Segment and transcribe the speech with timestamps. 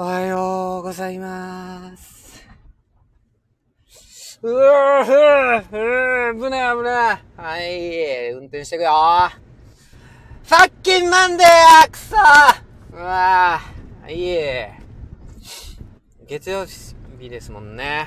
[0.00, 2.46] おはようございます。
[4.40, 7.18] うわふぅ、ふぅ、危ない危ない。
[7.36, 8.92] はい、運転してくよ。
[10.44, 16.26] ファッキンマンデーくそうわぁ、いい。
[16.28, 16.64] 月曜
[17.18, 18.06] 日ですもんね。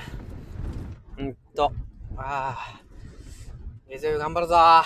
[1.18, 1.74] うんと、
[2.16, 2.82] ああ、
[3.90, 4.56] 月曜日頑張るぞ。
[4.56, 4.84] うわ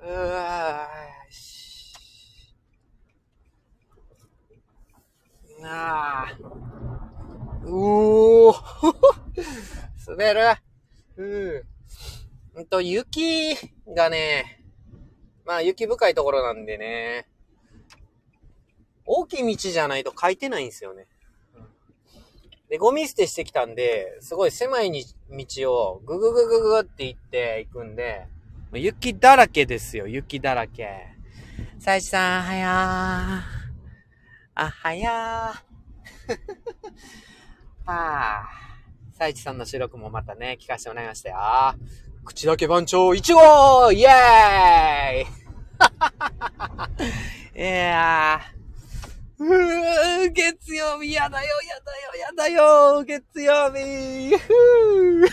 [0.00, 1.51] ぁ、
[5.62, 6.36] しなあ。
[7.64, 8.94] うおー
[10.08, 10.40] 滑る
[11.16, 12.62] うん。
[12.62, 13.54] んと、雪
[13.86, 14.60] がね、
[15.44, 17.28] まあ雪深いところなんでね、
[19.06, 21.06] 大きい道じゃないと書いてないんですよね。
[22.68, 28.26] で、ゴミ捨てしてきたんで、すごい狭いに道をぐぐぐぐぐって行って行くんで、
[28.72, 30.88] 雪だらけですよ、雪だらけ。
[31.78, 33.61] さいちさん、はやー。
[34.54, 36.38] あ、はやー。
[37.90, 38.48] はあ。
[39.12, 41.38] さいちさんの収録もまたね、聞かせてもらいましたよ。
[42.24, 45.22] 口だけ番長1号イェー
[47.54, 48.62] イ いやー。
[49.44, 55.26] うー、月曜日やだよ、やだよ、やだよ、月曜日ふ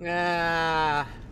[0.00, 1.25] ー あー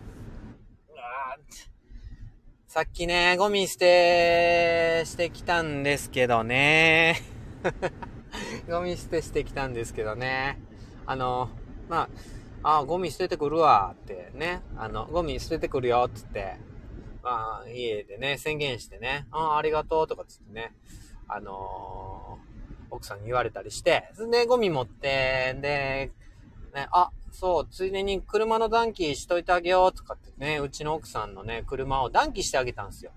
[2.75, 7.21] さっきね、ゴミ捨てしてきたんですけどね。
[8.69, 10.59] ゴミ捨てしてきたんですけどね。
[11.05, 11.47] あの、
[11.87, 12.09] ま
[12.63, 14.61] あ、あ、ゴミ捨ててくるわってね。
[14.75, 16.57] あの、ゴミ捨ててくるよつって。
[17.23, 19.25] まあ、家でね、宣言してね。
[19.31, 20.73] あありがとうとかつってね。
[21.29, 22.45] あのー
[22.91, 24.09] 奥さんに言われたりして。
[24.29, 26.11] で、ゴミ持って、で、
[26.73, 33.11] ね、あ、そう、ついでに車の暖気しといてあげようとかってね、うちの奥さんのね、車を暖気してあげたんですよ。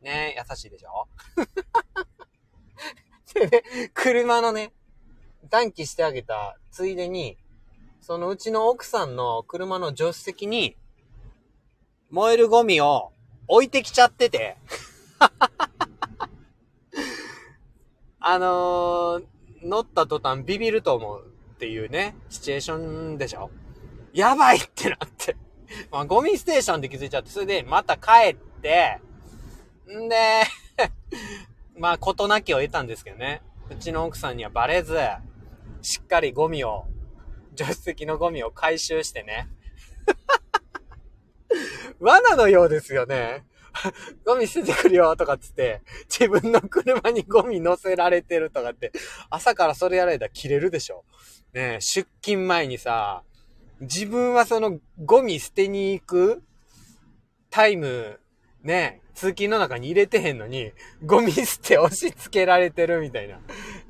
[0.00, 1.06] ね、優しいでしょ？
[3.34, 4.72] でね、車のね、
[5.50, 7.36] 暖気してあげたついでに、
[8.00, 10.74] そのうちの奥さんの車の助手席に、
[12.08, 13.12] 燃えるゴミを
[13.46, 14.56] 置いてきちゃってて、
[18.20, 19.24] あのー、
[19.62, 21.30] 乗った途端ビビると思う。
[21.60, 23.50] っていうね、シチュエーションでしょ？
[24.14, 25.36] やばいってなって。
[25.92, 28.98] まあ、ゴミステーションで気づいちゃって、それでまた帰って、
[29.86, 30.16] んで、
[31.76, 33.42] まあ、ことなきを得たんですけどね。
[33.68, 34.96] うちの奥さんにはバレず、
[35.82, 36.86] しっかりゴミを、
[37.54, 39.50] 助手席のゴミを回収してね。
[42.00, 43.44] 罠のようですよね。
[44.24, 48.92] ゴミ捨ててくるよとかつって、自分の車にゴミ乗せられてるとかって、
[49.28, 51.04] 朝からそれやられたら切れるでしょ。
[51.52, 53.22] ねえ出勤前にさ、
[53.80, 56.42] 自分はそのゴミ捨てに行く
[57.50, 58.20] タイム、
[58.62, 60.72] ね、通勤の中に入れてへんのに、
[61.04, 63.38] ゴミ捨て押し付けられてるみたいな。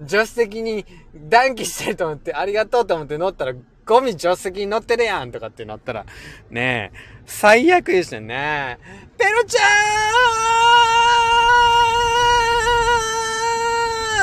[0.07, 0.87] 助手席に
[1.29, 3.53] 暖気してると思って、ありがとうと思って乗ったら、
[3.85, 6.07] ゴミ助手席に乗ってるやんとかってなったら、
[6.51, 8.79] ねえ、最悪でしたね。
[9.19, 9.61] ペロちゃ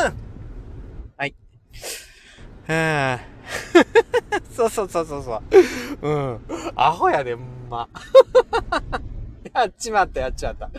[0.10, 0.18] ーん
[1.18, 1.36] はい。
[2.68, 3.38] はぁ。
[4.78, 5.42] そうそうそうそ
[6.04, 6.10] うう。
[6.34, 6.40] ん。
[6.76, 7.90] アホやで、ほんま。
[9.54, 10.70] やっちまった、やっちまった。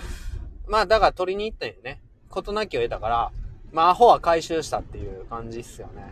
[0.69, 2.01] まあ、だから取りに行ったんよね。
[2.31, 3.33] ことなきを得たから、
[3.73, 6.05] まあ、アホは回収したっていう感じっすよね。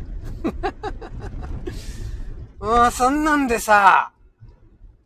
[2.58, 4.10] うん、そんなんでさ、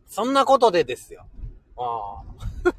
[0.06, 1.26] そんなことでですよ。
[1.76, 2.22] あ
[2.64, 2.72] あ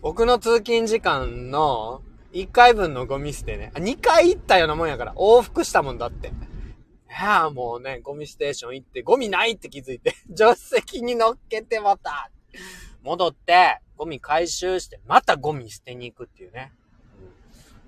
[0.00, 3.72] 僕の通勤時間の1回分のゴミ捨てね。
[3.74, 5.14] あ2回行ったようなもんやから。
[5.14, 6.30] 往復したもんだって。
[7.18, 12.30] いやもうね、ゴミステーション行って、ゴミないって気づいて、 助手席に乗っけてまた。
[13.02, 16.72] 戻って、ゴミ回収して、またゴミ捨てに行くっていうね。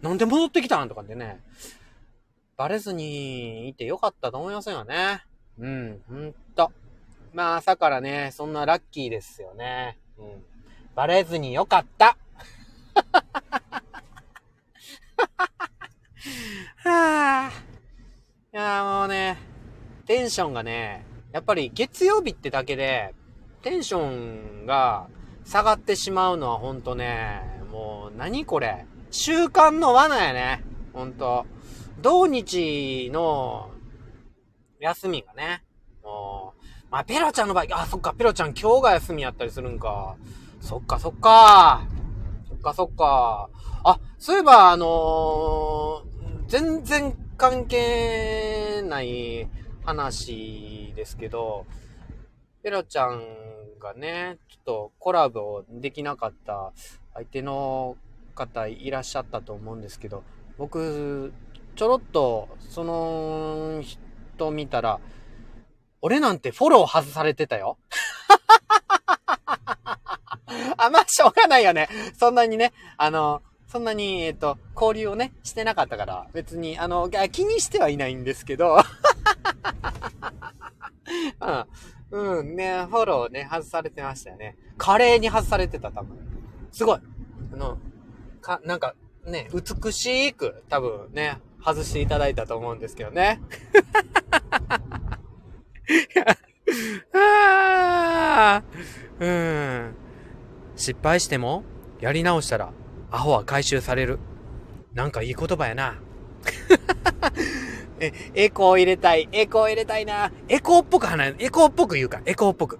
[0.01, 1.41] うんなんで戻ってきたんとかってね。
[2.57, 5.25] バレずにいてよかったと思いませんよね。
[5.59, 6.73] うん、ほんと。
[7.35, 9.99] まあ朝からね、そんなラッキーですよね。
[10.17, 10.45] うん。
[10.95, 12.17] バレずによかった。
[16.77, 17.68] はあ。
[20.09, 23.15] テンションがね、やっぱり月曜日ってだけで、
[23.61, 25.07] テンションが
[25.45, 28.87] 下がってしまうのはほんとね、もう何これ。
[29.11, 30.65] 習慣の罠やね。
[30.95, 31.45] ほんと。
[32.01, 33.71] 土日の
[34.81, 35.63] 休みがね、
[36.03, 40.17] もう、まあ、ペロちゃんの場合、あ、そっか、ペロちゃん今日が休みやったりするんか。
[40.63, 41.87] そっか、そっか。
[42.49, 43.51] そっか、そっか。
[43.85, 46.09] あ、そういえば、あのー
[46.49, 49.47] 全然関係ない
[49.89, 51.65] 話ですけど、
[52.63, 53.23] ペロちゃん
[53.81, 56.73] がね、ちょっとコラボできなかった
[57.15, 57.97] 相手の
[58.35, 60.25] 方いらっしゃったと思うんですけど、
[60.59, 61.33] 僕、
[61.75, 65.01] ちょろっと、その人見たら、
[66.03, 67.79] 俺なんてフォロー外されてたよ。
[70.77, 71.89] あ、まあ、しょうがないよね。
[72.15, 78.79] そんなにね、あの、そんなに、えっ、と、交流をね、してなかったから、別に、あの、気にしてはいないんですけど、
[82.11, 84.57] うん、うん、ね、フォローね、外されてましたよね。
[84.79, 86.17] 華麗に外されてた、多分。
[86.73, 87.01] すごい。
[87.53, 87.77] あの、
[88.41, 88.95] か、なんか、
[89.27, 93.43] ね、美しく、多分ね、外していただいたと思うんですけどね。
[97.13, 98.63] あ
[99.21, 99.95] うん。
[100.77, 101.65] 失敗しても、
[102.01, 102.73] やり直したら、
[103.11, 104.19] アホは回収される。
[104.95, 105.99] なんかいい言葉やな。
[108.01, 109.29] え、エコー入れたい。
[109.33, 110.31] エコー入れたいな。
[110.49, 112.21] エコーっぽく話、エコーっぽく言うか。
[112.27, 112.79] エコーっぽく。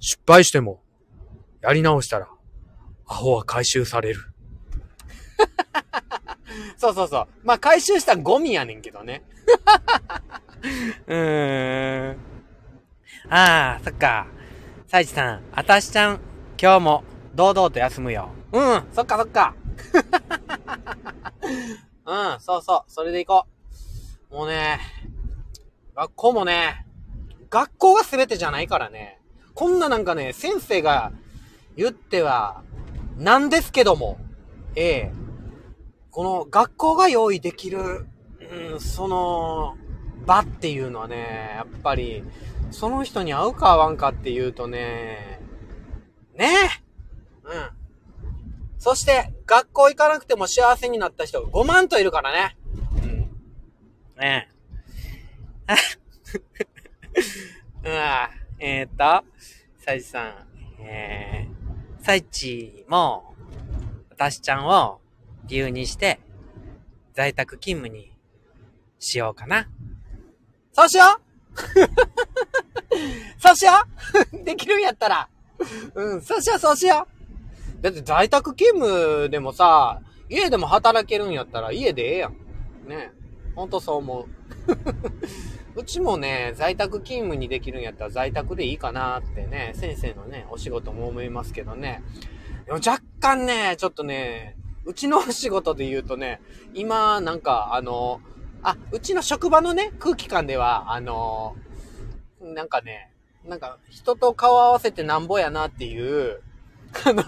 [0.00, 0.82] 失敗しても、
[1.60, 2.28] やり直したら、
[3.06, 4.20] アホは回収される。
[6.76, 7.26] そうそうそう。
[7.44, 9.22] まあ、回収したゴミやねんけどね。
[11.06, 12.16] うーん。
[13.28, 14.26] ああ、そっか。
[14.86, 16.20] サイチさん、あたしちゃん、
[16.60, 17.04] 今日も
[17.34, 18.30] 堂々と休むよ。
[18.52, 19.54] うん、そっかそっか。
[22.06, 23.46] うん、そうそう、それで行こ
[24.30, 24.34] う。
[24.34, 24.80] もうね、
[25.94, 26.86] 学校もね、
[27.50, 29.20] 学校が全てじゃないからね。
[29.54, 31.12] こんななんかね、先生が
[31.76, 32.62] 言っては、
[33.16, 34.18] なんですけども、
[34.74, 35.12] ええ、
[36.10, 38.06] この学校が用意できる、
[38.70, 39.76] うん、その、
[40.26, 42.22] 場っていうのはね、やっぱり、
[42.70, 45.40] その人に合うか合わんかっていうとね、
[46.34, 46.48] ねえ
[47.44, 47.52] うん。
[48.78, 52.56] そして、学校行かなくても幸せになった人5万といるからね。
[53.02, 53.30] うん。
[54.20, 54.48] ね
[55.68, 55.76] え。
[57.84, 57.92] うん、
[58.58, 59.24] えー、っと、
[59.84, 60.46] サイチさん、
[60.80, 63.34] えー、サイチも、
[64.10, 65.00] 私ちゃんを
[65.46, 66.20] 理由にして、
[67.14, 68.16] 在宅勤務に
[68.98, 69.68] しようかな。
[70.72, 71.26] そうしよう
[73.40, 73.72] そうしよ
[74.32, 75.28] う できるんやったら。
[75.94, 77.15] うん、そうしよう、そうしよう。
[77.80, 82.32] だって在宅勤務でもさ、家でも働けるんやったら家でええやん。
[82.88, 83.12] ね
[83.54, 84.26] ほんとそう思う。
[85.76, 92.02] うちもね、在宅勤務にできるんやったら在宅でいいかなってね、先生のね、お仕事も思いますけどね。
[92.64, 96.40] でも若干ね、ちょっとね、うちのお仕事で言うとね、
[96.74, 98.20] 今、なんか、あの、
[98.62, 101.56] あ、うちの職場のね、空気感では、あの、
[102.40, 103.10] なんかね、
[103.44, 106.42] なんか、人と顔合わせてなんぼやなっていう、
[107.04, 107.22] あの、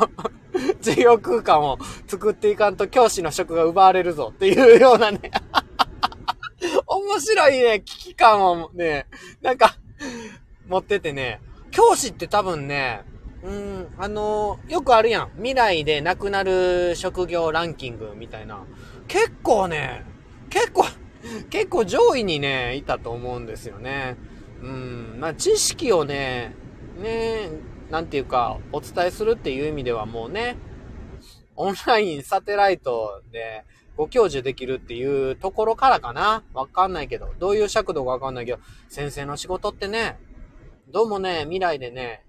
[0.81, 5.31] 授業空間を作っていかんと教師の職が奪われるぞっていうようなね、
[6.87, 9.07] 面白いね、危機感をね、
[9.43, 9.77] なんか、
[10.69, 13.03] 持っててね、教師って多分ね、
[13.43, 15.31] うん、あの、よくあるやん。
[15.37, 18.65] 未来で亡くなる職業ランキングみたいな。
[19.07, 20.05] 結構ね、
[20.51, 20.85] 結構、
[21.51, 24.17] 結構上位にね、いたと思うんですよね。
[24.61, 25.17] うん。
[25.21, 26.55] まあ、知識をね、
[27.01, 27.51] ね、
[27.91, 30.57] なんていうか、お伝えするっていう意味ではもうね、
[31.57, 33.65] オンライン、サテライトで
[33.97, 38.59] ご教授できるっていうところからかなわかんないけど、どういう尺度かわかんないけど、
[38.89, 40.19] 先生の仕事ってね、
[40.89, 42.25] どうもね、未来でね、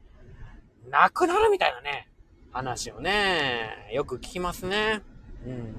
[0.89, 2.09] なくなるみたいなね、
[2.51, 5.03] 話をね、よく聞きますね。
[5.45, 5.75] うん。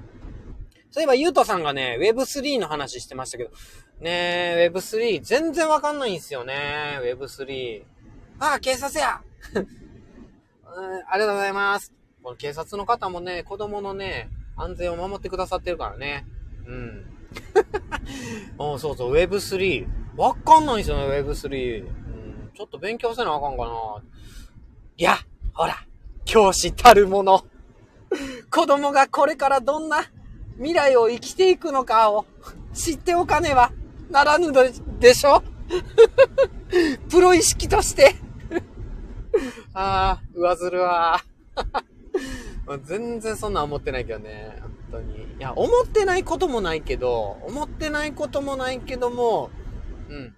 [0.89, 3.51] そういえば、ゆうとさんがね、Web3 の話してましたけど、
[3.99, 7.83] ねえ、Web3 全然わかんないんですよね、Web3。
[8.39, 9.21] ああ、警察や、
[11.09, 11.93] ありがとうございます。
[12.23, 16.25] この警察の方もね、子供のね、安全を守ってくださってるからね。
[16.65, 17.05] うん。
[18.57, 19.87] おそうそう、Web3。
[20.15, 21.83] わかんないんですよね、Web3。
[21.83, 24.03] うん、ちょっと勉強せなあかんかな。
[24.97, 25.17] いや、
[25.53, 25.75] ほら、
[26.25, 27.45] 教師たるもの。
[28.51, 30.03] 子供がこれからどんな
[30.57, 32.25] 未来を生きていくのかを
[32.73, 33.71] 知っておかねば
[34.09, 34.63] ならぬの
[34.99, 35.43] でしょ
[37.09, 38.15] プロ意識として
[39.73, 41.21] ああ、上ずるわ。
[42.83, 44.57] 全然そんな思ってないけどね。
[44.61, 45.23] 本当に。
[45.23, 49.49] いや、思ってないこともないけど、思ってないこともないけども、
[50.09, 50.35] うん。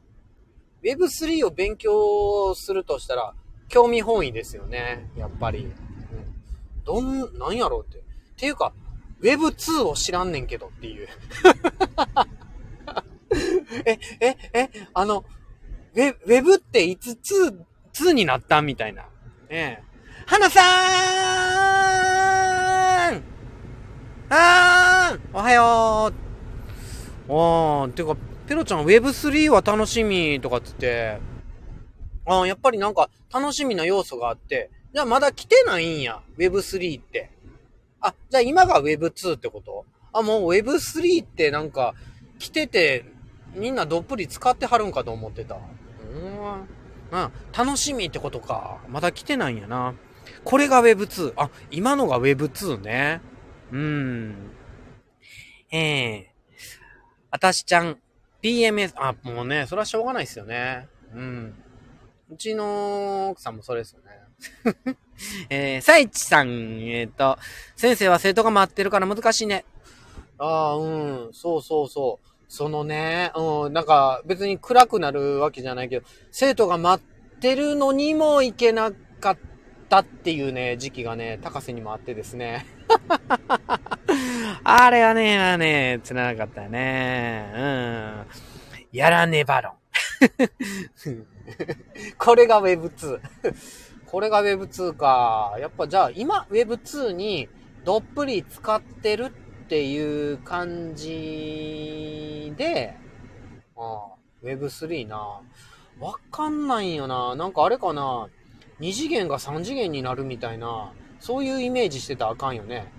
[0.83, 3.33] Web3 を勉強するとしたら、
[3.69, 5.09] 興味本位ですよね。
[5.17, 5.65] やっぱり。
[5.65, 5.73] うん、
[6.83, 7.99] どん、なんやろうって。
[7.99, 8.01] っ
[8.37, 8.73] ていうか、
[9.21, 11.07] Web2 を知らんねんけどっていう。
[13.85, 15.25] え、え、え、あの、
[15.95, 17.15] ウェ、ウェブっていつ
[17.93, 19.03] 2、になったみたいな。
[19.03, 19.07] ね
[19.49, 19.83] え。
[20.25, 20.63] 花さー
[23.17, 23.23] ん
[24.29, 26.13] あーんおはよ
[27.27, 28.15] うおー、てか、
[28.47, 31.19] ペロちゃん Web3 は楽しみとかつって、
[32.25, 37.31] あー、やっぱりなんか楽しみな要素があって、じゃあまだ来てないんや、Web3 って。
[38.01, 39.85] あ、じゃあ今が Web2 ってこと？
[40.13, 41.95] あ、もう Web3 ってなんか、
[42.39, 43.05] 来てて、
[43.55, 45.55] みんなどっぷり使ってはるんかと思ってた。
[45.55, 46.67] うーん。
[47.13, 47.31] うん。
[47.55, 48.79] 楽しみってことか。
[48.89, 49.93] まだ来てないんやな。
[50.43, 51.33] これが Web2。
[51.37, 53.21] あ、今のが Web2 ね。
[53.71, 54.51] うん。
[55.71, 56.53] ええー。
[57.29, 57.99] あたしちゃん、
[58.41, 60.87] PMS、あ、もうね、それはしょうがないですよね。
[61.13, 61.53] うん。
[62.31, 64.97] うちの奥さんもそれですよね。
[65.49, 66.49] えー、さいちさん、
[66.89, 67.37] えっ、ー、と、
[67.75, 69.65] 先生は生徒が待ってるから難しいね。
[70.39, 72.32] ああ、うん、そうそうそう。
[72.55, 79.37] そのね、うん、なんか別に暗くなるわけじゃないけど、生徒が待ってるのにも行けなかっ
[79.89, 82.67] たっていうね、時期がね、高瀬にもあってですね。
[84.63, 87.51] あれはね、ね、つらなかったよね。
[87.55, 88.25] うん。
[88.91, 89.73] やらねばろん。
[92.19, 93.19] これが Web2。
[94.05, 95.55] これが Web2 か。
[95.59, 97.49] やっぱじゃあ今 Web2 に
[97.83, 99.42] どっぷり使ってるっ
[99.73, 102.93] っていう感じで、
[103.75, 105.41] ああ、Web3 な。
[105.99, 107.35] わかんないよな。
[107.35, 108.29] なんかあれかな。
[108.81, 112.93] 2次元が3次元になるみたいな、そういうイメージしてたらあかんよね。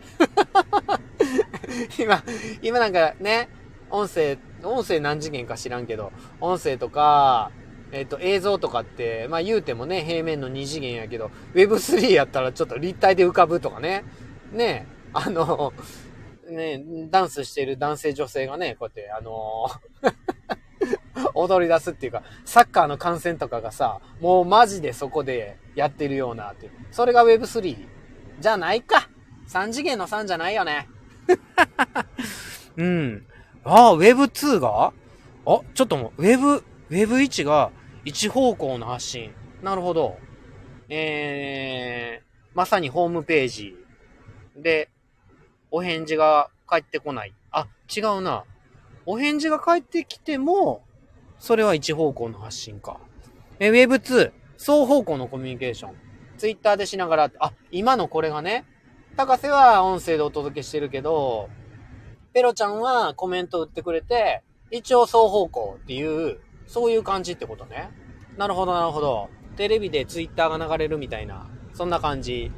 [1.97, 2.25] 今、
[2.61, 3.49] 今なんかね、
[3.89, 7.53] 音声、音声何次元か知らんけど、音声とか、
[7.93, 14.03] えっ、ー、と、映像とかって、まあ言うてもね、平面の2次元やけど、Web3 やったらちょっと立体で浮かぶとかね。
[14.53, 15.73] ねあの、
[16.49, 19.69] ねダンスしてる男性女性がね、こうやって、あの
[21.35, 26.73] 踊り出すっていうか、サッカーの観戦とかがさ、もうマジでそこでやってるようなっていう。
[26.91, 27.87] それが Web3
[28.41, 29.09] じゃないか。
[29.49, 30.89] 3次元の3じゃないよね。
[32.77, 33.27] うん。
[33.65, 34.93] ああ、Web2 が？
[35.47, 37.71] あ、ちょっともう、Web、Web1 が
[38.05, 39.33] 一方向の発信。
[39.63, 40.19] なるほど。
[40.89, 43.77] えー、まさにホームページ
[44.57, 44.91] で、
[45.77, 47.35] お返事が返ってこない。
[47.51, 48.45] あ、違うな。
[49.07, 50.85] お返事が返ってきても、
[51.41, 53.01] それは一方向の発信か。
[53.59, 55.95] え、Web2、双方向のコミュニケーション。
[56.39, 58.65] Twitter でしながら、あ、今のこれがね、
[59.17, 61.51] 高瀬は音声でお届けしてるけど、
[62.33, 66.39] ペロちゃんはコメント打ってくれて、一応双方向っていう、
[66.69, 67.91] そういう感じってことね。
[68.37, 69.29] なるほど、なるほど。
[69.57, 72.53] テレビでツイッターが流れるみたいな、そんな感じ。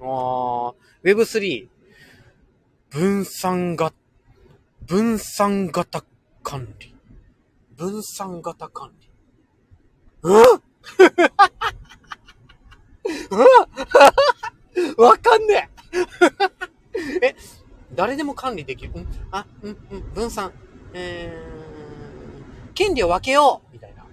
[0.00, 0.72] あ
[1.04, 1.75] Web3、
[2.96, 3.92] 分散が、
[4.86, 6.02] 分散型
[6.42, 6.94] 管理。
[7.76, 9.10] 分散型管理。
[10.22, 10.40] うんう
[15.02, 15.68] んわかんね
[17.22, 17.36] ええ、
[17.94, 19.06] 誰でも管理できるうん？
[19.30, 20.50] あ、うん、うん、分散。
[20.94, 24.06] えー、権利を分けようみたいな。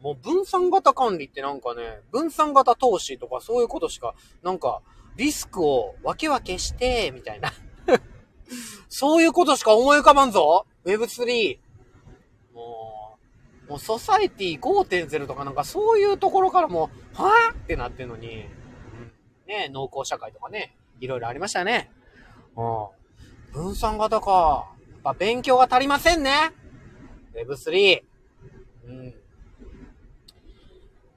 [0.00, 4.82] もう分散型管理ってなんかね、分散型投資とかそういうことしか、なんか、
[5.16, 7.52] リスクを分け分けして、みたいな。
[8.90, 11.58] そういうことしか思い浮かばんぞ !Web3。
[12.52, 13.16] も
[13.68, 18.42] う、もうソサエティ5.0とかなんかそういうところからも、はぁってなってんのに、うん、
[19.46, 21.88] ね農耕社会とかね、いろいろありましたね。
[22.56, 22.86] うん。
[23.52, 24.74] 分散型か。
[24.76, 26.52] やっぱ勉強が足りませんね。
[27.34, 28.02] Web3。
[28.86, 29.14] うん。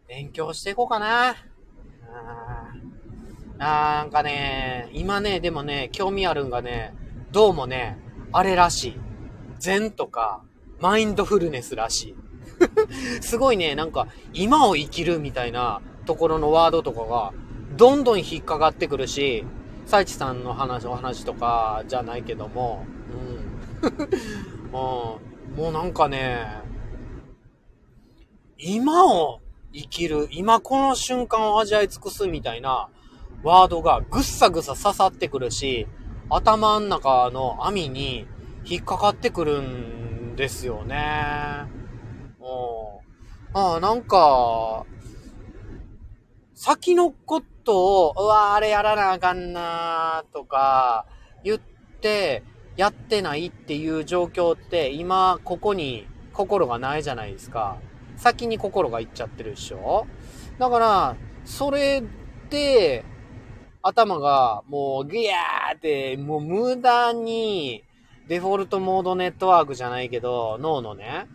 [0.07, 1.35] 勉強していこうかな。
[2.07, 2.73] あ
[3.57, 6.93] なんかね、今ね、でもね、興味あるんがね、
[7.33, 7.97] どうもね、
[8.31, 8.99] あれらしい。
[9.57, 10.43] 禅とか、
[10.79, 12.15] マインドフルネスらしい。
[13.25, 17.33] すごいね、なんか、今を生きるみたいなところのワードとかが、
[17.75, 19.45] どんどん引っかかってくるし、
[19.87, 22.85] サイチさんの話、お話とかじゃないけども、
[23.81, 24.69] うん。
[24.69, 25.19] も
[25.57, 26.61] う、なんかね、
[28.59, 29.41] 今を
[29.73, 32.89] 生きる、今この瞬間を味わい尽くすみたいな
[33.41, 35.87] ワードがぐっさぐさ刺さってくるし、
[36.29, 38.27] 頭ん中の網に
[38.65, 41.65] 引っかかってくるんですよね。
[42.39, 43.03] も
[43.53, 44.85] う、ああ、なんか、
[46.53, 51.05] 先のことを、うわ、あれやらなあかんなとか、
[51.43, 52.43] 言って、
[52.75, 57.77] やってないっていう状況って、今、ここに心がないじゃないですか。
[58.17, 60.07] 先に心がいっちゃってるでしょ
[60.57, 61.15] だから、
[61.45, 62.01] それ
[62.49, 63.05] で、
[63.83, 67.83] 頭がもうギャーって、もう無駄に、
[68.29, 71.27] デフォルトモードネットワークじゃないけど、脳のね、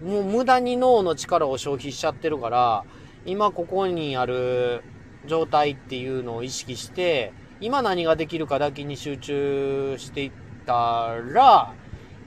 [0.00, 0.08] うん。
[0.08, 2.84] もう無駄に脳の力を消費しちゃってるから、
[3.26, 4.84] 今ここにある
[5.26, 10.32] 状態っていうのを意識して、今何ができるかだけに集中していっ
[10.64, 11.74] たら、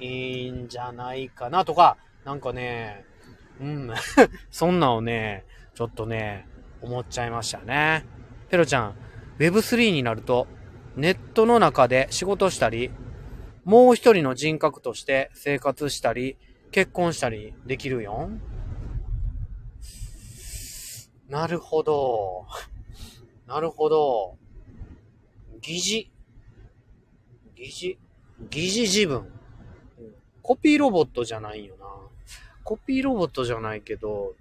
[0.01, 1.95] いいんじゃないかなとか、
[2.25, 3.05] なんかね、
[3.61, 3.91] うん。
[4.51, 5.45] そんなをね、
[5.75, 6.45] ちょっとね、
[6.81, 8.16] 思っちゃいましたね。
[8.49, 8.95] ペロちゃん、
[9.39, 10.47] Web3 になると、
[10.95, 12.91] ネットの中で仕事したり、
[13.65, 16.37] もう一人の人格として生活したり、
[16.71, 18.41] 結婚したりできるよん。
[21.29, 22.45] なるほど。
[23.45, 24.37] なるほど。
[25.61, 26.11] 疑似。
[27.55, 27.97] 疑似。
[28.49, 29.27] 疑似自分。
[30.41, 31.85] コピーロボットじゃないよな。
[32.63, 34.35] コピーロボットじゃないけど、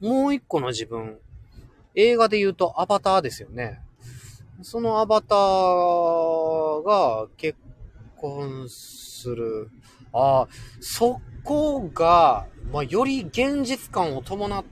[0.00, 1.20] もう一個の自分。
[1.98, 3.80] 映画で言うとアバターですよね。
[4.62, 7.58] そのアバターが結
[8.16, 9.68] 婚する。
[10.12, 10.48] ああ、
[10.80, 14.64] そこが、まあ、より現実感を伴っ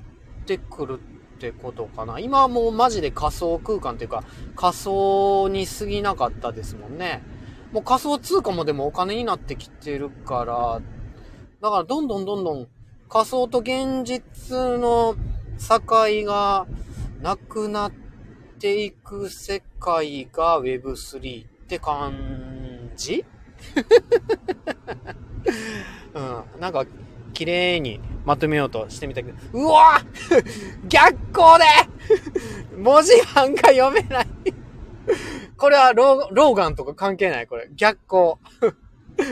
[0.46, 1.00] てくる
[1.36, 2.20] ってことかな。
[2.20, 4.22] 今はもうマジで仮想空間っていうか、
[4.54, 7.24] 仮想に過ぎなかったですもんね。
[7.72, 10.80] もう仮想通貨もでもお金になってきてるから、
[11.60, 12.68] だからどんどんどんどん
[13.08, 15.16] 仮想と現実の
[15.58, 15.80] 境
[16.24, 16.68] が
[17.26, 17.92] なくなっ
[18.60, 23.24] ていく世界が Web3 って感じ？
[26.14, 26.44] うん。
[26.60, 26.86] なんか、
[27.34, 30.00] 綺麗にまとめようとしてみたけど、うわ
[30.86, 31.64] 逆光で
[32.78, 34.26] 文字盤が読めない
[35.56, 37.48] これはローガンとか関係ない？
[37.48, 37.68] これ。
[37.74, 38.34] 逆光。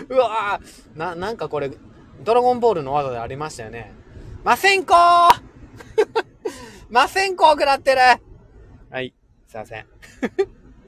[0.09, 0.61] うわ
[0.97, 1.71] な、なんかこれ、
[2.25, 3.93] ドラゴンボールの技でありましたよね。
[4.43, 5.29] ませんこー
[6.91, 8.01] ませんこー食らってる
[8.91, 9.15] はい。
[9.47, 9.87] すいません。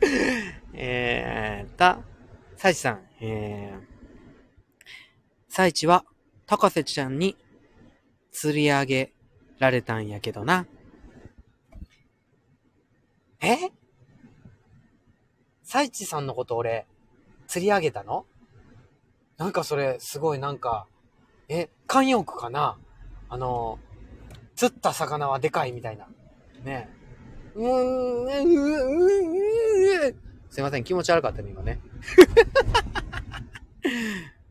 [0.75, 2.03] えーと、
[2.57, 3.83] サイチさん、えー、
[5.49, 6.05] サイチは、
[6.47, 7.37] 高瀬ちゃんに
[8.31, 9.13] 釣り上げ
[9.59, 10.67] られたんやけどな。
[13.41, 13.71] え？
[15.63, 16.87] サイチさんのこと俺、
[17.49, 18.27] 釣り上げたの？
[19.39, 20.87] なんかそれ、すごいなんか、
[21.49, 22.79] え、慣用句かな？
[23.29, 23.79] あの、
[24.57, 26.07] 釣った魚はでかいみたいな。
[26.65, 26.89] ね
[27.55, 28.29] うーん、うん、
[29.05, 29.07] う
[30.09, 30.15] ん、
[30.51, 31.79] すいません、気持ち悪かったね、今ね。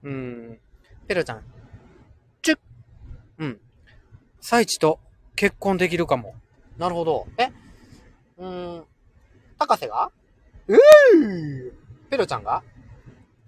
[0.03, 0.59] うん。
[1.07, 1.41] ペロちゃん。
[2.41, 2.59] チュッ。
[3.39, 3.59] うん。
[4.39, 4.99] サイチと
[5.35, 6.35] 結婚できるかも。
[6.77, 7.27] なるほど。
[7.37, 7.51] え？
[8.37, 8.85] うーん。
[9.57, 10.11] 高瀬が？
[10.67, 10.77] うー
[12.09, 12.61] ペロちゃんが？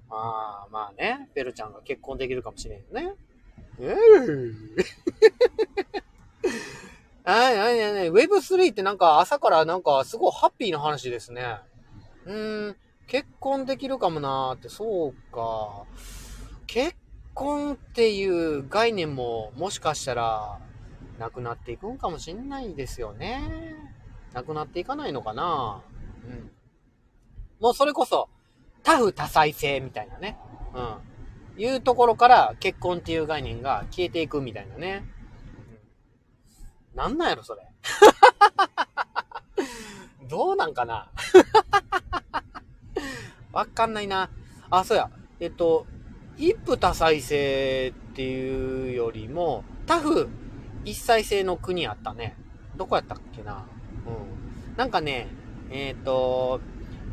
[0.09, 1.29] ああ、まあね。
[1.35, 3.13] ペロちゃんが結婚できるかもしれんよね。
[3.79, 4.55] うー
[7.27, 11.57] ああ、いやね、Web3 ってなんか朝からなんかすごいハッピーな話ですね。
[12.25, 15.83] うーん、結婚できるかもなーって、そうか。
[16.67, 16.95] 結
[17.33, 20.57] 婚っていう概念ももしかしたら
[21.19, 23.41] なくなっていくんかもしんないですよね。
[24.31, 25.81] なくなっていかないのかな
[26.25, 26.49] うん。
[27.59, 28.29] もうそれこそ、
[28.83, 30.37] 多夫多妻制みたいなね。
[30.73, 31.61] うん。
[31.61, 35.03] いうところから結婚っていう概念が消えていくみたいなね。
[37.05, 37.61] うん、なんなんやろ、それ。
[40.27, 41.09] どうなんかな
[43.53, 44.29] わかんないな。
[44.69, 45.09] あ、そうや。
[45.39, 45.85] えっと、
[46.37, 50.27] 一夫多妻制っていうよりも、タフ
[50.85, 52.35] 一妻制の国あったね。
[52.75, 53.65] どこやったっけな
[54.05, 54.77] うん。
[54.77, 55.27] なんかね、
[55.71, 56.61] えっ、ー、と、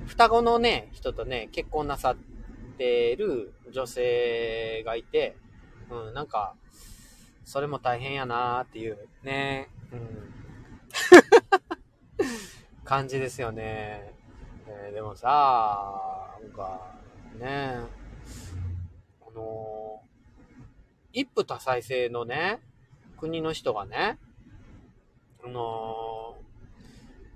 [0.06, 2.16] 双子のね、人とね、結婚なさっ
[2.76, 5.36] てる女性がいて、
[5.90, 6.54] うん、なんか、
[7.44, 10.34] それも大変やなーっていうね、うん。
[12.84, 14.12] 感じですよね。
[14.66, 16.94] えー、でもさ、なんか、
[17.38, 17.78] ね、
[19.26, 20.02] あの、
[21.12, 22.60] 一夫多妻制のね、
[23.18, 24.18] 国の人がね、
[25.44, 26.36] あの、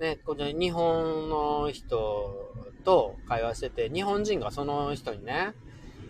[0.01, 2.53] ね、この日本の人
[2.85, 5.55] と会話してて、日本人がその人にね、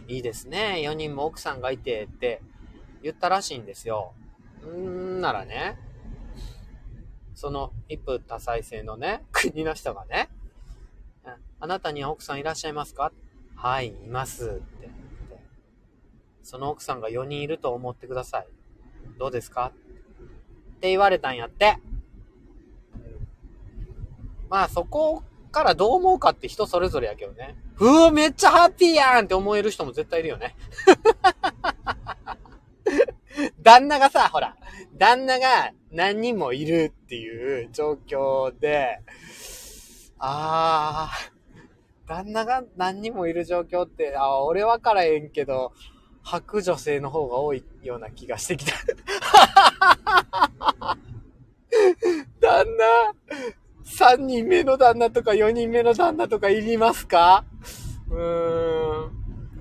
[0.09, 2.43] いいですね、4人も奥さんがいてって
[3.03, 4.13] 言ったらしいんですよ。
[4.67, 5.79] んならね、
[7.35, 10.29] その一夫多妻制のね、 国の人がね、
[11.61, 13.13] あなたには奥さんいらっしゃいますか？
[13.57, 14.89] はい、いますって。
[16.43, 18.49] その奥さんが4人いると思ってください。
[19.19, 19.73] どうですか？
[20.77, 21.79] って言われたんやって。
[24.49, 27.57] まあそこからどう思うかって人それぞれやけどね。
[27.81, 30.57] うわ、めっちゃハッピーやんって思える人も絶対いるよね。
[33.63, 34.57] 旦那がさ、ほら、
[34.97, 39.01] 旦那が何人もいるっていう状況で、
[40.19, 45.73] あー、旦那が何人もいる状況って、あ、俺分からへんけど、
[46.23, 48.73] 吐く女性の方が多いような気がしてきた。
[52.41, 53.15] 旦那、
[53.85, 57.45] 3人目の旦那とか4人目の旦那とかいりますか？
[58.11, 58.88] うーん。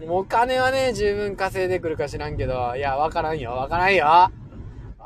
[0.09, 4.05] お金はね、十分稼いでくるか知らんけど、いや、わからんよ、わからんよ。
[4.05, 4.31] わ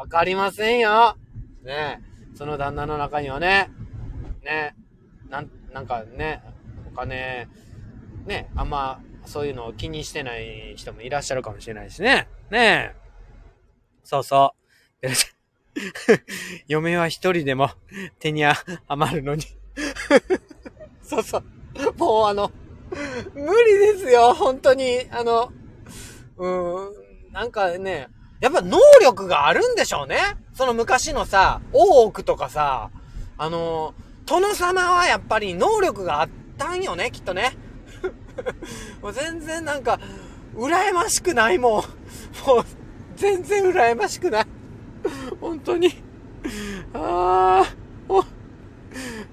[0.07, 1.17] かりませんよ。
[1.63, 2.01] ね
[2.35, 3.69] その旦那の中にはね、
[4.43, 4.75] ね
[5.29, 6.43] なん、なんかね、
[6.91, 7.47] お金、
[8.25, 12.27] ね、あんまそういうのを気にしてない人もいらっしゃるかもしれないしね。
[12.49, 12.95] ねえ。
[14.03, 14.53] そうそ
[15.01, 15.07] う。
[16.67, 17.69] 嫁は一人でも
[18.19, 18.43] 手に
[18.87, 19.43] 余るのに
[21.01, 21.43] そうそう。
[21.97, 22.51] もうあの、
[23.33, 25.05] 無理ですよ、本当に。
[25.11, 25.51] あの、
[26.37, 26.91] うん、
[27.31, 30.17] なんかね、やっぱ能力があるんでしょうね。
[30.53, 32.89] その昔のさ、大奥とかさ、
[33.37, 33.93] あの、
[34.25, 37.55] 殿様はやっぱり能力があったんよね、きっとね。
[39.01, 39.99] もう全然なんか、
[40.55, 41.73] 羨ましくないもん。
[42.45, 42.65] もう、
[43.15, 44.45] 全然羨ましくない。
[45.39, 46.03] 本当に。
[46.93, 47.80] ああ、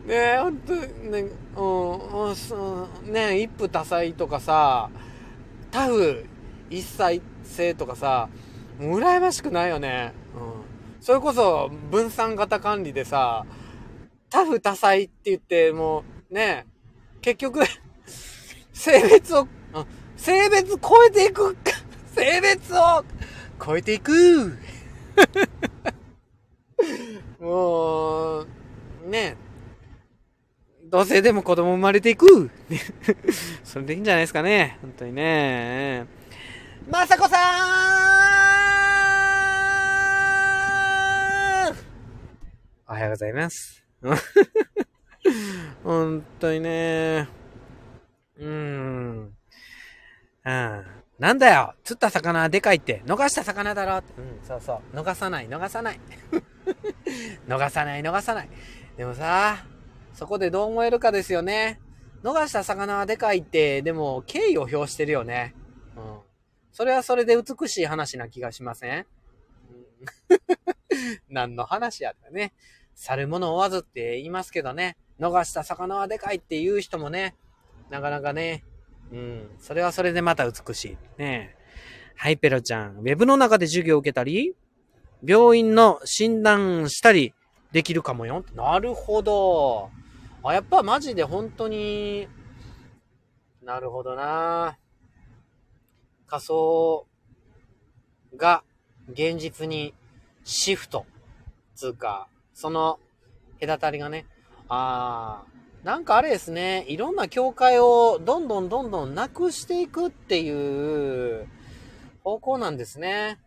[0.08, 1.20] ねえ、本当ね、
[1.54, 4.88] うん、そう、ね一夫多妻とかさ、
[5.70, 6.24] タフ
[6.70, 7.10] 一妻
[7.44, 8.30] 制とかさ、
[8.80, 10.14] もう羨ましくないよね。
[10.34, 11.02] うん。
[11.02, 13.44] それこそ分散型管理でさ、
[14.30, 16.64] タフ多妻って言って、もう、ね
[17.20, 17.60] 結局
[18.72, 19.46] 性別を、
[20.16, 21.54] 性別超えていく、
[22.16, 23.04] 性別を
[23.62, 24.56] 超えていく
[27.38, 28.46] もう、
[29.06, 29.36] ね
[30.90, 32.50] 同性でも子供生まれていく
[33.62, 34.78] それでいいんじゃないですかね。
[34.80, 36.06] 本当にね。
[36.90, 41.76] まさこさーん
[42.88, 43.84] おはようございます。
[45.84, 47.28] 本当にね。
[48.38, 49.34] うーん。
[50.44, 50.86] うん。
[51.18, 53.02] なんだよ釣った魚はでかいって。
[53.04, 54.14] 逃した魚だろって。
[54.16, 54.96] うん、そうそう。
[54.96, 56.00] 逃さない、逃さない。
[57.46, 58.48] 逃さない、逃さない。
[58.96, 59.58] でもさ、
[60.14, 61.80] そこでどう思えるかですよね。
[62.22, 65.54] 逃した魚はでかいって、でも敬意を表してるよね。
[65.96, 66.18] うん。
[66.72, 69.06] それはそれで美しい話な気がしません、うん、
[71.28, 72.52] 何の話やったね。
[72.94, 74.96] 去る者追わずって言いますけどね。
[75.20, 77.34] 逃した魚はでかいって言う人もね、
[77.90, 78.64] なかなかね、
[79.12, 79.50] うん。
[79.58, 80.96] それはそれでまた美しい。
[81.18, 81.56] ね
[82.16, 82.96] はい、ペロちゃん。
[82.98, 84.54] ウェブの中で授業を受けたり、
[85.24, 87.34] 病院の診断したり
[87.72, 88.44] できるかもよ。
[88.54, 89.90] なるほど。
[90.42, 92.28] あ、やっぱマジで本当に、
[93.62, 94.78] なるほどな
[96.26, 97.06] 仮想
[98.36, 98.62] が
[99.10, 99.94] 現実に
[100.44, 101.04] シフト。
[101.74, 102.98] つうか、その
[103.60, 104.26] 隔たりがね、
[104.68, 111.46] ああ、なんかあれですね、いろんな境界をどんどんどんどんなくしていくっていう
[112.24, 113.38] 方向なんですね。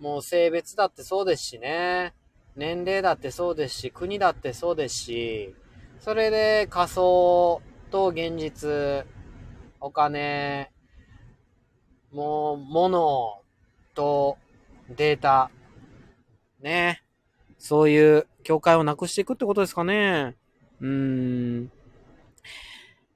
[0.00, 2.14] もう性別だってそうですしね。
[2.56, 5.54] 年齢だってそうですし、国だってそうですし、
[6.00, 9.06] それで仮想と現実、
[9.80, 10.70] お金、
[12.12, 13.42] もう、物
[13.94, 14.38] と
[14.88, 15.50] データ、
[16.60, 17.02] ね。
[17.58, 20.34] そういう境界をなくしていくってことですかね。
[20.80, 21.70] うーん。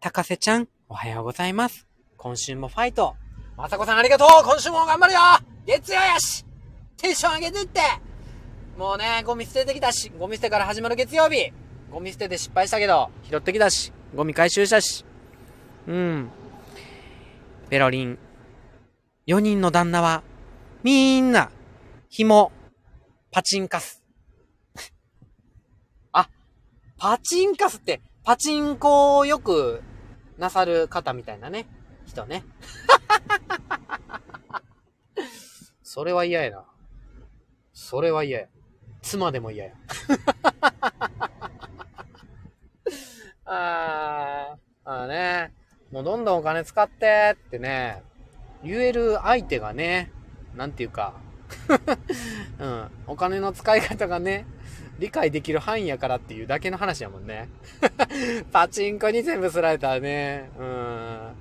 [0.00, 1.87] 高瀬ちゃん、おはようございます。
[2.16, 3.16] 今週もファイト。
[3.61, 5.20] まさこさんありがとう今週も頑張るよ
[5.66, 6.46] 月曜やし
[6.96, 7.81] テンション上げてって
[8.81, 11.53] もうね、ゴミ捨ててきたし、ゴミ捨てから始まる月曜日。
[11.90, 15.05] ゴミ捨てで失敗したけど、拾ってきたし、ゴミ回収したし。
[15.87, 16.31] うん。
[17.69, 18.19] ペロリン。
[19.27, 20.23] 4人の旦那は、
[20.83, 21.51] みんな、
[22.09, 22.53] 紐、
[23.31, 24.03] パチンカス。
[26.12, 26.31] あ、
[26.97, 29.83] パチンカスって、パチンコをよく
[30.38, 31.66] なさる方みたいなね、
[32.07, 32.47] 人ね。
[35.85, 36.64] それは嫌やな。
[37.75, 38.49] それは嫌や。
[39.02, 39.72] 妻でも嫌や。
[43.44, 45.52] あー、あのね、
[45.90, 48.02] もうどんどんお金使ってってね、
[48.62, 50.12] 言える相手がね、
[50.54, 51.14] なんていうか、
[52.58, 54.46] うん、お金の使い方がね、
[54.98, 57.48] 理解できる範囲やからっていうだけの話やもんね。
[58.52, 61.32] パチンコに全部すられたらね、うん。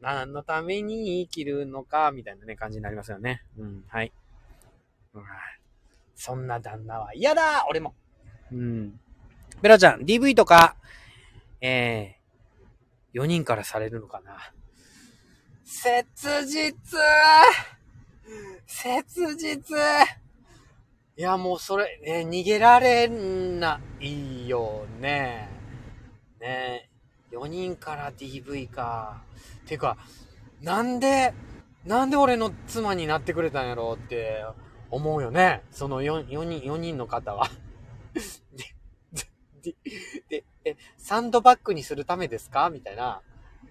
[0.00, 3.42] 何のために生きるのか、みたいなね、感じになりますよね。
[3.58, 4.12] うん、はい。
[5.14, 5.22] うん、
[6.14, 7.94] そんな旦那は嫌だ俺も。
[8.52, 9.00] うん。
[9.62, 10.76] ベラちゃん、DV とか、
[11.60, 14.36] えー、4人からされるのかな？
[15.64, 16.06] 切
[16.46, 16.74] 実
[18.66, 19.76] 切実
[21.16, 25.48] いや、もうそれ、えー、逃げられないよね。
[26.40, 26.90] ね
[27.32, 29.22] 4人から DV か。
[29.66, 29.96] てか、
[30.60, 31.32] なんで、
[31.84, 34.44] なんで俺の妻になってくれたんやろうって
[34.94, 35.62] 思うよね。
[35.70, 37.50] その 4, 4人、4人の方は。
[39.62, 39.74] で、
[40.28, 42.70] で、え、サンドバッグにするためですか？
[42.70, 43.22] みたいな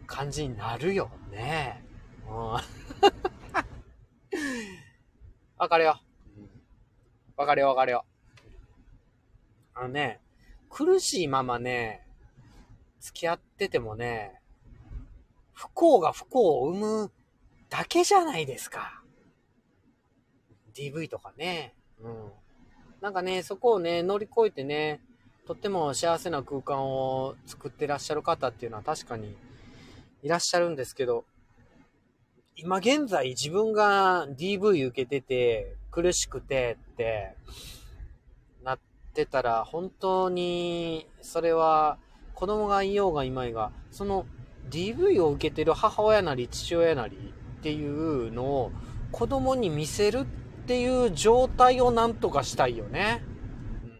[0.05, 1.83] 感じになるよね。
[2.27, 2.33] うん。
[5.57, 6.01] わかるよ。
[7.37, 8.05] わかるよわかるよ。
[9.75, 10.19] あのね、
[10.69, 12.05] 苦しいままね、
[12.99, 14.41] 付き合っててもね、
[15.53, 17.11] 不幸が不幸を生む
[17.69, 19.02] だけじゃないですか。
[20.75, 21.73] DV とかね。
[22.01, 22.31] うん。
[23.01, 25.01] なんかね、そこをね、乗り越えてね、
[25.45, 29.35] とっても幸せな空間を作ってらっしゃる方っていうのは確かに
[30.21, 31.25] いらっしゃるんですけど、
[32.55, 37.35] 今現在自分が DV 受けてて苦しくてって
[38.63, 38.79] なっ
[39.13, 41.97] てたら本当にそれは
[42.35, 44.27] 子供がいようがいまいがその
[44.69, 48.71] DV を受けてる母親なり父親なりっていうのを
[49.11, 50.25] 子供に見せるっ
[50.65, 53.23] ていう状態をなんとかしたいよね。
[53.83, 53.91] うん。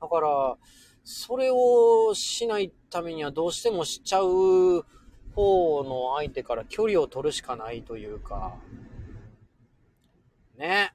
[0.00, 0.56] だから、
[1.04, 4.84] それをしないためにはどうしてもしちゃう
[5.34, 8.56] 方の相手から距離を取るしかないというか。
[10.56, 10.92] ね。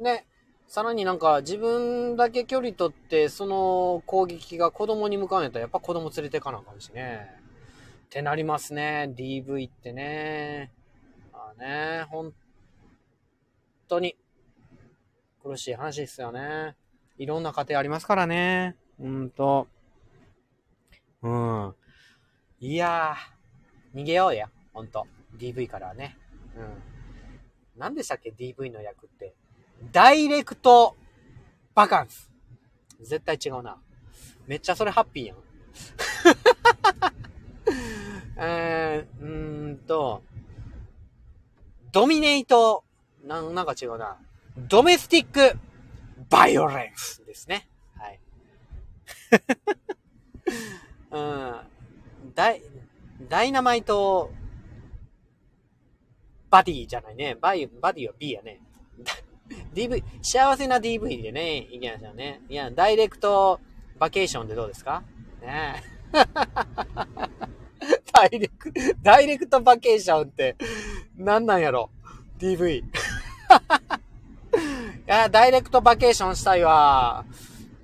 [0.00, 0.24] で、
[0.66, 7.28] さらになんか自分だけ距離取ってその攻撃が子供に向かうんやったらやっぱ子供連れてかなあかんしね。
[8.06, 9.12] ってなりますね。
[9.16, 10.72] DV ってね。
[11.32, 12.32] まあね、本
[13.92, 14.16] 当に
[15.42, 16.76] 苦しい話ですよね。
[17.18, 18.74] いろんな家庭ありますからね。
[18.98, 19.68] うんと。
[21.20, 21.74] うん。
[22.60, 24.48] いやー、逃げようや。
[24.72, 25.06] ほんと。
[25.36, 26.16] DV からはね。
[26.56, 26.82] うん。
[27.76, 29.34] 何でしたっけ ?DV の役って。
[29.92, 30.96] ダイレクト
[31.74, 32.30] バカンス。
[33.00, 33.76] 絶対違うな。
[34.46, 35.36] めっちゃそれハッピーやん。
[38.38, 40.22] えー、うーんと、
[41.92, 42.84] ドミネイト、
[43.24, 44.16] な、なんか違うな。
[44.56, 45.56] ドメスティック
[46.28, 47.68] バイオレンスですね。
[47.96, 48.20] はい。
[51.10, 51.60] うん。
[52.34, 52.62] ダイ、
[53.28, 54.30] ダイナマイト、
[56.50, 57.36] バディじゃないね。
[57.40, 58.60] バイ、バディは B やね。
[59.74, 62.40] DV、幸せな DV でね、いきましょうね。
[62.48, 63.60] いや、ダイレクト
[63.98, 65.02] バケーションでどうですか？
[65.40, 65.82] ね
[66.12, 66.12] え。
[68.12, 70.56] ダイレク、ダイレクトバケーションって、
[71.16, 71.90] なんなんやろ
[72.38, 72.84] ?DV。
[75.12, 77.24] や、ダイレクトバケーションしたいわ。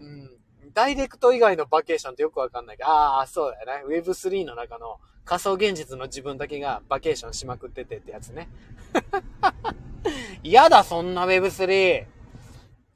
[0.01, 0.31] うん。
[0.73, 3.97] ダイレクト以外のバケーションってよくわかんないけど、ああ、そうだよね。
[3.97, 8.49] Web3 の中の仮想現実の自分だけがバケーションしまくっててってやつね。
[10.43, 12.07] 嫌だ、そんな Web3。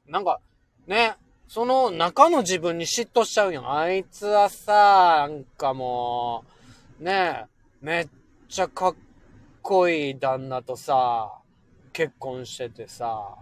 [0.07, 0.39] なんか、
[0.87, 1.15] ね、
[1.47, 3.71] その中の自分に嫉妬しちゃうよ。
[3.71, 6.43] あいつはさ、なんかも
[6.99, 7.45] う、ねえ、
[7.81, 8.07] めっ
[8.49, 8.95] ちゃかっ
[9.61, 11.31] こいい旦那とさ、
[11.91, 13.35] 結婚しててさ、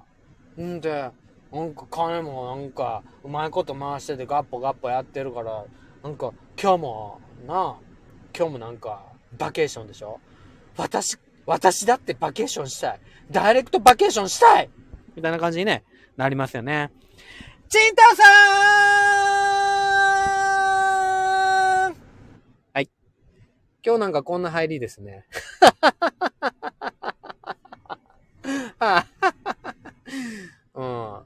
[0.59, 1.11] んで、
[1.51, 5.65] なんか金もなんか、うまいこと回しててガッポガッポやってるから、
[6.03, 7.75] なんか今日も、なあ、
[8.35, 9.03] 今日もなんか、
[9.37, 10.19] バケーションでしょ？
[10.77, 12.99] 私、私だってバケーションしたい。
[13.29, 14.69] ダイレクトバケーションしたい
[15.15, 15.83] みたいな感じにね、
[16.17, 16.91] なりますよね。
[17.69, 18.23] チンタオさ
[21.89, 21.95] ん
[22.73, 22.89] はい。
[23.85, 25.25] 今日なんかこんな入りですね。
[30.73, 31.21] うん。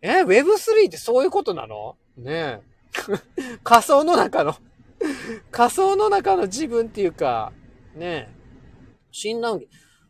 [0.00, 1.96] え、Web3 ってそういうことなの？
[2.16, 2.60] ねえ。
[3.64, 4.54] 仮想の中の
[5.50, 7.52] 仮想の中の自分っていうか、
[7.94, 8.38] ねえ。
[9.12, 9.62] 診断、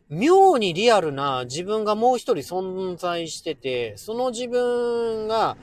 [0.09, 5.57] 妙にリアルな自分がもう一人存在してて、その自分が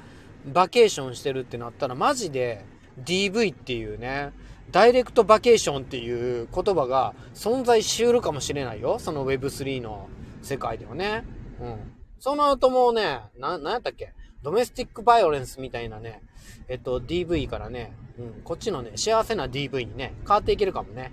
[0.46, 2.64] バケーションしてるってなったらマジで
[3.04, 4.32] DV っていうね、
[4.70, 8.98] ダイレクトバケーションっていう言葉が存在しうるかもしれないよ。
[8.98, 10.08] その Web3 の
[10.42, 11.24] 世界ではね。
[11.60, 11.92] うん。
[12.18, 14.12] その後もね、な、なんやったっけ？
[14.42, 16.22] ドメスティックバイオレンスみたいなね、
[16.68, 21.12] えっと、DV からね、うん、こっちのね、幸せな DV にね、変わっていけるかもね。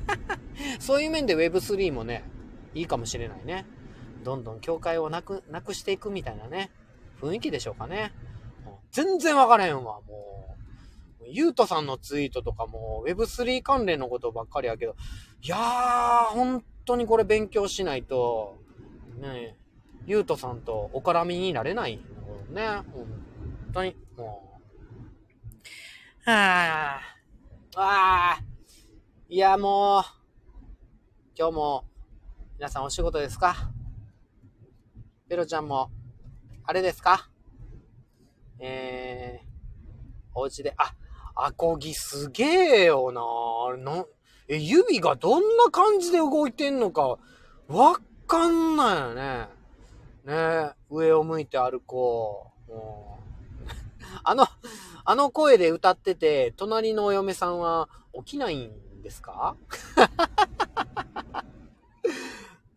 [0.80, 2.24] そういう面で Web3 もね、
[2.74, 3.66] いいかもしれないね。
[4.24, 6.70] どんどん境界をなく、なくしていくみたいなね、
[7.20, 8.12] 雰囲気でしょうかね。
[8.90, 10.56] 全然わからへんわ、も
[11.20, 11.26] う。
[11.28, 14.94] ゆうとさんのツイートとかも Web3 関連のことばっかりやけど、
[15.42, 18.58] いやー、本当にこれ勉強しないと、
[19.20, 19.56] ね、
[20.06, 21.98] ゆうとさんとお絡みになれない
[22.48, 22.68] のね。
[22.92, 23.06] 本
[23.74, 24.60] 当に、も
[26.26, 26.30] う。
[26.30, 27.00] はあ、
[27.76, 28.40] ああ、
[29.28, 30.02] いや、もう、
[31.36, 31.84] 今日も、
[32.56, 33.72] 皆さんお仕事ですか？
[35.28, 35.90] ペロちゃんも、
[36.64, 37.28] あれですか？
[38.60, 39.46] えー、
[40.34, 40.94] お家で、あ、
[41.34, 43.92] アコギすげえよな。
[43.92, 44.06] な、
[44.46, 47.18] え、指がどんな感じで動いてんのか、
[47.66, 49.55] わかんないよね。
[50.26, 52.72] ね上を向いて歩こう。
[52.72, 53.66] もう
[54.24, 54.46] あの、
[55.04, 59.56] あの声で歌ってて、隣のお嫁さんは起きないんですか？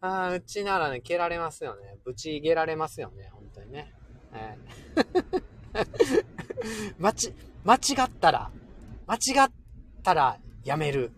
[0.02, 1.98] あうちならね、蹴られますよね。
[2.06, 3.94] ぶち蹴られますよね、本当にね。
[4.32, 6.26] えー、
[7.64, 8.52] 間違ったら、
[9.08, 9.52] 間違っ
[10.04, 11.12] たらやめる。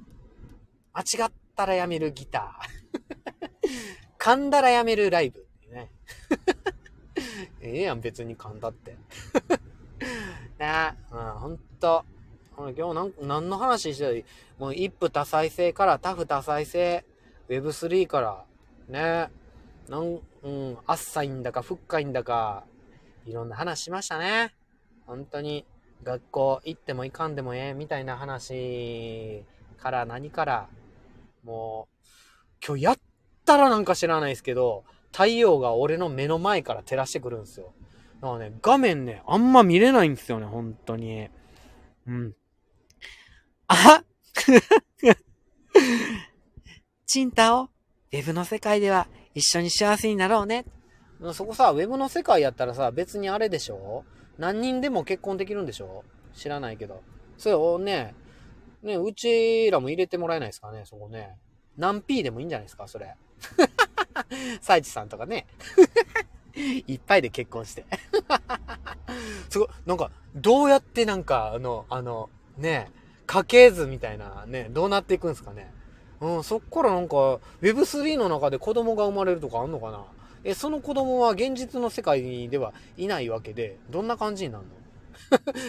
[0.94, 3.50] 間違ったらやめるギター。
[4.18, 5.41] 噛んだらやめるライブ。
[7.62, 8.98] ええやん、別に噛んだって。
[10.60, 12.06] ねうん、ほんと。
[12.58, 14.28] 今日なん、何の話してた
[14.60, 17.06] もう一夫多妻制から多夫多妻制、
[17.50, 18.46] Web3 から、
[18.88, 19.32] ね。
[19.90, 22.66] なん、うん、あっさいんだか、深いんだか、
[23.26, 24.54] いろんな話しましたね。
[25.08, 25.66] 本当に、
[26.04, 29.44] 学校行っても行かんでもええ、みたいな話
[29.78, 30.70] から何から、
[31.44, 33.00] もう、今日やっ
[33.46, 37.74] たらなんか知らないですけど、太陽が俺の目の前から照らしてくるんですよ。
[38.22, 41.28] だからね、画面ね、あんま見れないんですよね、本当に。
[42.08, 42.36] うん。
[43.68, 44.04] あ？
[47.06, 50.66] チンタオ、ウェブの世界では一緒に幸せになろうね。
[51.34, 54.06] そこさ、ウェブの世界やったらさ、別にあれでしょ？
[54.38, 56.04] 何人でも結婚できるんでしょ？
[56.34, 57.04] 知らないけど。
[57.38, 58.16] それをね、
[58.82, 61.38] ね、うちらも入れてもらえないですかね、そこね。
[61.78, 63.16] 何 P でもいいんじゃないですか、それ。
[64.62, 65.48] サイチさんとかね。
[66.88, 67.86] いっぱいで結婚して。
[69.50, 72.92] すごい、なんか、どうやってなんか、あの、あの、ね、
[73.26, 75.72] 家系図みたいなね、どうなっていくんですかね。
[76.20, 80.04] うん、そっからなんか、Web3 の中で子供が生まれるとかあんのかな
[80.44, 84.72] え、その子供は現実の世界ではいないわけで、どんな感じになるの？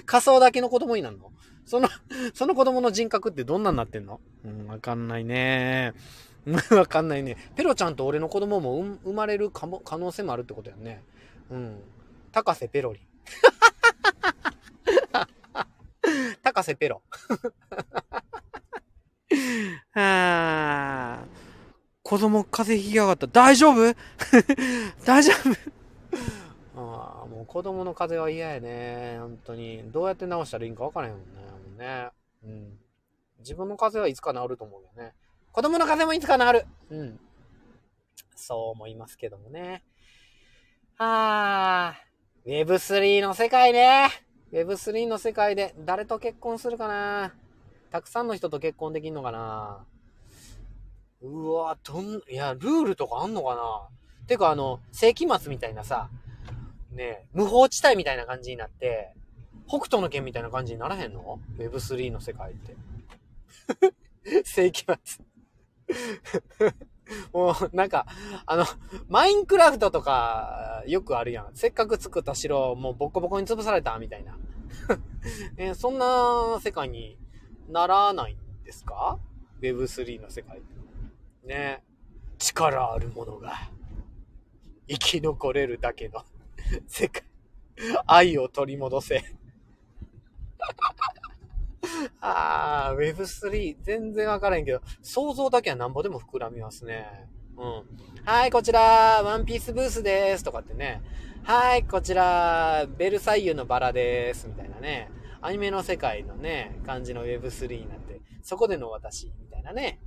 [0.06, 1.30] 仮想だけの子供になるの？
[1.66, 1.88] その、
[2.34, 4.20] その子供の人格ってどんなになってんの？
[4.44, 5.92] うん、わかんないね。
[6.74, 7.36] わかんないね。
[7.54, 11.02] ペロちゃんと俺の子供も生まれるかも、可能性もあるってことやんね。
[11.50, 11.80] うん。
[12.32, 13.02] 高瀬ペロリン。
[16.42, 17.02] 高瀬ペロ。
[19.94, 21.26] あー。
[22.02, 23.26] 子供風邪ひきやがった。
[23.28, 23.94] 大丈夫？
[25.04, 25.32] 大丈
[26.74, 26.76] 夫？
[26.76, 29.18] ああ、もう子供の風邪は嫌やね。
[29.20, 29.84] 本当に。
[29.92, 31.26] どうやって治したらいいんか分からへんもんね。
[31.40, 32.08] もうね。
[32.44, 32.78] うん。
[33.38, 35.12] 自分の風邪はいつか治ると思うよね。
[35.52, 36.66] 子供の風邪もいつか治る。
[36.90, 37.20] うん。
[38.34, 39.82] そう思いますけどもね。
[40.96, 42.00] ああ、
[42.46, 44.08] Web3 の世界ね。
[44.50, 47.34] Web3 の世界で誰と結婚するかな
[47.90, 49.84] たくさんの人と結婚できんのかな
[51.20, 53.88] うわどん、いや、ルールとかあんのかな
[54.26, 56.08] てか、あの、世紀末みたいなさ、
[56.92, 59.12] ね無法地帯みたいな感じになって、
[59.68, 62.74] 北斗の剣みたいな感じにならへんの ?Web3 の世界って。
[64.44, 65.31] 世紀末。
[67.32, 68.06] もう、なんか、
[68.46, 68.64] あの、
[69.08, 71.50] マインクラフトとか、よくあるやん。
[71.54, 74.36] せっかく作った城、もうボコボコに潰された、みたいな。
[75.56, 77.18] えそんな世界に
[77.68, 79.18] ならないんですか
[79.60, 80.62] ?Web3 の世界。
[81.44, 81.82] ね、
[82.38, 83.70] 力あるものが
[84.88, 86.24] 生き残れるだけの
[86.86, 87.24] 世界、
[88.06, 89.24] 愛を取り戻せ
[92.20, 97.06] あー、Web3 全然わからへんけど、想像だけはなんぼでも膨らみますね。
[97.56, 97.82] うん。
[98.24, 100.44] はい、こちら、ワンピースブースです。
[100.44, 101.02] とかってね。
[101.44, 104.48] はい、こちら、ベルサイユのバラです。
[104.48, 105.10] みたいなね。
[105.40, 110.00] アニメの世界のね、感じの Web3 になって、そこでの私、みたいなね。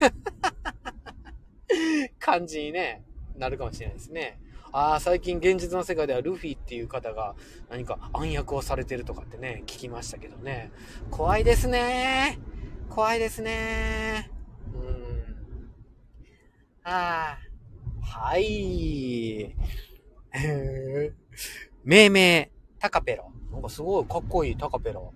[2.18, 3.02] 感じにね、
[3.36, 4.38] なるかもしれないですね。
[4.72, 7.34] ああ、最近現実の世界ではルフィっていう方が
[7.70, 10.70] 何か暗躍をされてるとかってね、聞きましたけどね。
[11.10, 12.38] 怖いですね。
[12.90, 14.30] 怖いですね。
[14.74, 15.70] うん。
[16.84, 17.48] ああ。
[18.02, 19.54] はい。
[20.30, 21.12] へ
[21.84, 23.32] 命名、タカペロ。
[23.52, 25.14] なんかすごいかっこいいタカペロ。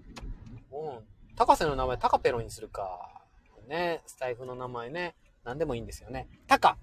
[0.72, 1.04] うん。
[1.36, 3.22] 高瀬の名前タカペロにするか。
[3.68, 6.28] ね、スタイフの名前ね、何でもいいんですよね。
[6.46, 6.76] タカ、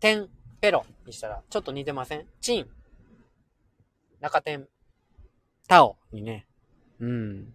[0.00, 0.28] テン、
[0.60, 2.26] ペロにしたら、ちょっと似てません？
[2.40, 2.66] チン、
[4.20, 4.68] 中テン、
[5.68, 6.46] タオにね。
[7.00, 7.54] うん。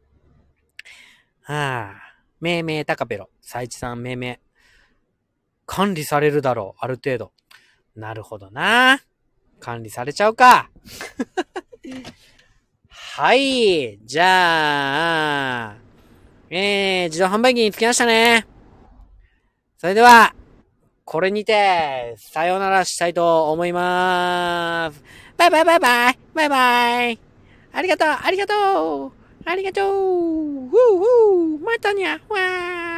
[1.42, 1.96] はあ、
[2.40, 4.40] 命名タカペロ、サイチさん命名。
[5.66, 7.32] 管理されるだろう、ある程度。
[7.96, 9.02] なるほどな。
[9.60, 10.70] 管理されちゃうか。
[12.88, 14.00] はい。
[14.06, 15.76] じゃあ、
[16.50, 18.46] えー、自動販売機に着きましたね。
[19.78, 20.36] それでは、
[21.06, 25.04] これにて、さようならしたいと思います。
[25.38, 26.20] バイバイバイバイ。
[26.34, 27.20] バイバイ。
[27.74, 28.08] ありがとう。
[28.10, 29.12] ありがとう。
[29.46, 30.70] ありがとう。
[30.70, 31.60] ふうふう。
[31.60, 32.14] またにゃ。
[32.14, 32.93] わー。